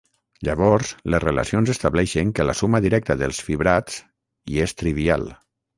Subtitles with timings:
[0.47, 4.05] Llavors les relacions estableixen que la suma directa dels fibrats
[4.55, 5.33] i és trivial.